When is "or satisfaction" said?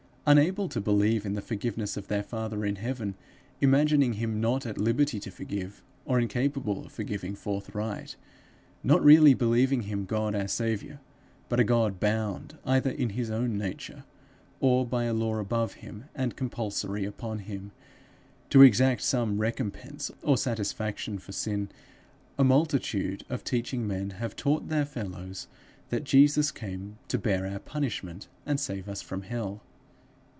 20.21-21.17